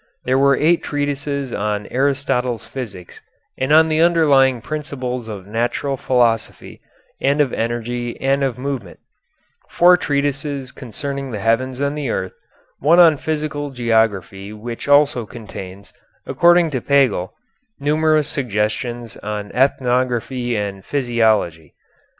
[0.25, 3.21] There were eight treatises on Aristotle's physics
[3.55, 6.81] and on the underlying principles of natural philosophy
[7.21, 8.97] and of energy and of movement;
[9.69, 12.33] four treatises concerning the heavens and the earth,
[12.79, 15.93] one on physical geography which also contains,
[16.25, 17.33] according to Pagel,
[17.79, 21.75] numerous suggestions on ethnography and physiology.